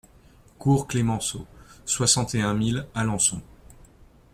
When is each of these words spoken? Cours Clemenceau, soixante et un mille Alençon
Cours 0.57 0.87
Clemenceau, 0.87 1.45
soixante 1.85 2.33
et 2.33 2.41
un 2.41 2.55
mille 2.55 2.87
Alençon 2.95 3.39